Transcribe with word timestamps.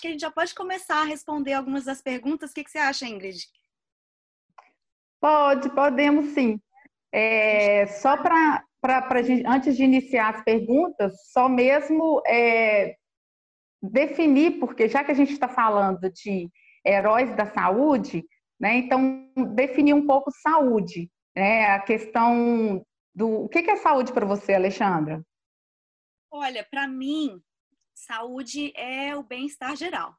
que 0.00 0.08
a 0.08 0.10
gente 0.10 0.20
já 0.20 0.30
pode 0.30 0.54
começar 0.54 1.02
a 1.02 1.04
responder 1.04 1.52
algumas 1.52 1.84
das 1.84 2.00
perguntas. 2.00 2.50
O 2.50 2.54
que, 2.54 2.64
que 2.64 2.70
você 2.70 2.78
acha, 2.78 3.06
Ingrid? 3.06 3.46
Pode, 5.20 5.70
podemos 5.70 6.26
sim. 6.34 6.60
É, 7.12 7.86
só 7.86 8.16
para 8.16 8.64
antes 9.46 9.76
de 9.76 9.84
iniciar 9.84 10.34
as 10.34 10.44
perguntas, 10.44 11.12
só 11.32 11.48
mesmo 11.48 12.22
é, 12.26 12.96
definir, 13.82 14.58
porque 14.58 14.88
já 14.88 15.02
que 15.02 15.10
a 15.10 15.14
gente 15.14 15.32
está 15.32 15.48
falando 15.48 16.10
de 16.10 16.48
heróis 16.84 17.34
da 17.34 17.46
saúde, 17.46 18.24
né, 18.60 18.76
então 18.76 19.30
definir 19.54 19.94
um 19.94 20.06
pouco 20.06 20.30
saúde, 20.30 21.10
né, 21.34 21.66
a 21.70 21.80
questão 21.80 22.84
do 23.14 23.44
o 23.44 23.48
que 23.48 23.58
é 23.58 23.76
saúde 23.76 24.12
para 24.12 24.26
você, 24.26 24.54
Alexandra? 24.54 25.22
Olha, 26.30 26.66
para 26.70 26.86
mim, 26.86 27.42
saúde 27.98 28.72
é 28.76 29.16
o 29.16 29.22
bem-estar 29.22 29.76
geral, 29.76 30.16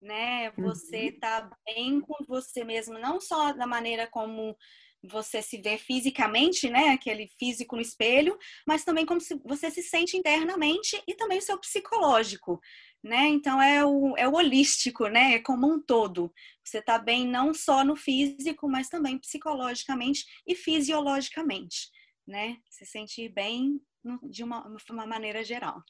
né? 0.00 0.50
Você 0.52 1.10
uhum. 1.10 1.20
tá 1.20 1.50
bem 1.66 2.00
com 2.00 2.24
você 2.26 2.64
mesmo, 2.64 2.98
não 2.98 3.20
só 3.20 3.52
da 3.52 3.66
maneira 3.66 4.06
como 4.06 4.56
você 5.02 5.40
se 5.40 5.58
vê 5.58 5.78
fisicamente, 5.78 6.68
né? 6.68 6.88
Aquele 6.90 7.28
físico 7.38 7.76
no 7.76 7.82
espelho, 7.82 8.36
mas 8.66 8.84
também 8.84 9.06
como 9.06 9.20
se 9.20 9.34
você 9.44 9.70
se 9.70 9.82
sente 9.82 10.16
internamente 10.16 11.00
e 11.06 11.14
também 11.14 11.38
o 11.38 11.42
seu 11.42 11.58
psicológico, 11.58 12.60
né? 13.02 13.28
Então 13.28 13.62
é 13.62 13.84
o, 13.84 14.16
é 14.16 14.28
o 14.28 14.34
holístico, 14.34 15.06
né? 15.08 15.34
É 15.34 15.38
como 15.38 15.72
um 15.72 15.80
todo. 15.80 16.32
Você 16.64 16.82
tá 16.82 16.98
bem 16.98 17.26
não 17.26 17.54
só 17.54 17.84
no 17.84 17.96
físico, 17.96 18.68
mas 18.68 18.88
também 18.88 19.18
psicologicamente 19.18 20.24
e 20.46 20.54
fisiologicamente, 20.54 21.90
né? 22.26 22.58
Se 22.68 22.84
sentir 22.84 23.28
bem 23.30 23.80
de 24.24 24.42
uma, 24.42 24.66
uma 24.90 25.06
maneira 25.06 25.44
geral. 25.44 25.82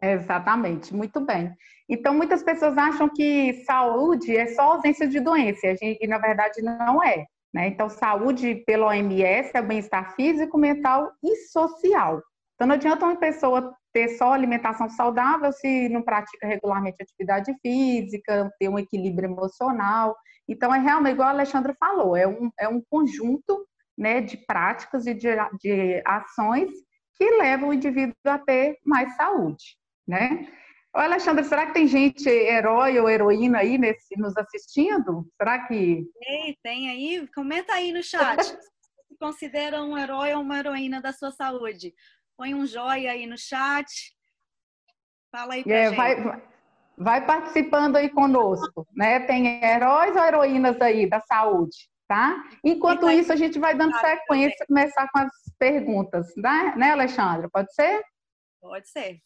Exatamente, 0.00 0.94
muito 0.94 1.20
bem. 1.20 1.52
Então, 1.88 2.14
muitas 2.14 2.42
pessoas 2.42 2.76
acham 2.76 3.08
que 3.08 3.64
saúde 3.64 4.36
é 4.36 4.46
só 4.48 4.72
ausência 4.72 5.08
de 5.08 5.20
doença, 5.20 5.74
e 5.80 6.06
na 6.06 6.18
verdade 6.18 6.60
não 6.62 7.02
é. 7.02 7.26
Né? 7.54 7.68
Então, 7.68 7.88
saúde 7.88 8.56
pela 8.66 8.88
OMS 8.88 9.50
é 9.54 9.62
bem-estar 9.62 10.14
físico, 10.14 10.58
mental 10.58 11.10
e 11.24 11.36
social. 11.48 12.20
Então, 12.54 12.66
não 12.66 12.74
adianta 12.74 13.06
uma 13.06 13.16
pessoa 13.16 13.74
ter 13.92 14.08
só 14.10 14.32
alimentação 14.32 14.90
saudável 14.90 15.50
se 15.52 15.88
não 15.88 16.02
pratica 16.02 16.46
regularmente 16.46 17.02
atividade 17.02 17.54
física, 17.62 18.50
ter 18.58 18.68
um 18.68 18.78
equilíbrio 18.78 19.30
emocional. 19.30 20.14
Então, 20.46 20.74
é 20.74 20.78
realmente, 20.78 21.14
igual 21.14 21.28
a 21.28 21.32
Alexandra 21.32 21.74
falou, 21.80 22.14
é 22.14 22.26
um, 22.26 22.50
é 22.60 22.68
um 22.68 22.82
conjunto 22.90 23.66
né, 23.96 24.20
de 24.20 24.36
práticas 24.36 25.06
e 25.06 25.14
de, 25.14 25.28
de 25.58 26.02
ações 26.04 26.70
que 27.16 27.24
levam 27.38 27.70
o 27.70 27.72
indivíduo 27.72 28.14
a 28.26 28.38
ter 28.38 28.76
mais 28.84 29.16
saúde, 29.16 29.76
né? 30.06 30.48
Ô, 30.94 30.98
Alexandra, 30.98 31.44
será 31.44 31.66
que 31.66 31.74
tem 31.74 31.86
gente 31.86 32.28
herói 32.28 32.98
ou 32.98 33.08
heroína 33.08 33.58
aí 33.58 33.76
nesse, 33.76 34.18
nos 34.18 34.36
assistindo? 34.36 35.28
Será 35.36 35.66
que. 35.66 36.04
Tem, 36.18 36.58
tem 36.62 36.90
aí. 36.90 37.28
Comenta 37.34 37.74
aí 37.74 37.92
no 37.92 38.02
chat. 38.02 38.38
se 39.06 39.18
considera 39.18 39.82
um 39.82 39.96
herói 39.96 40.34
ou 40.34 40.40
uma 40.40 40.58
heroína 40.58 41.00
da 41.00 41.12
sua 41.12 41.30
saúde. 41.30 41.94
Põe 42.36 42.54
um 42.54 42.66
joia 42.66 43.12
aí 43.12 43.26
no 43.26 43.38
chat. 43.38 43.86
Fala 45.30 45.54
aí 45.54 45.64
pra 45.64 45.74
é, 45.74 45.88
gente. 45.88 45.96
Vai, 45.96 46.42
vai 46.96 47.26
participando 47.26 47.96
aí 47.96 48.08
conosco, 48.08 48.86
né? 48.94 49.20
Tem 49.20 49.62
heróis 49.62 50.16
ou 50.16 50.24
heroínas 50.24 50.80
aí 50.80 51.08
da 51.08 51.20
saúde, 51.20 51.76
tá? 52.08 52.42
Enquanto 52.64 53.10
isso, 53.10 53.32
a 53.32 53.36
gente 53.36 53.58
vai 53.58 53.74
dando 53.74 53.94
sequência, 53.98 54.66
começar 54.66 55.08
com 55.12 55.18
as 55.18 55.30
perguntas, 55.58 56.26
né, 56.36 56.74
né 56.76 56.92
Alexandra? 56.92 57.48
Pode 57.50 57.74
ser? 57.74 58.02
Pode 58.60 58.88
ser. 58.88 59.20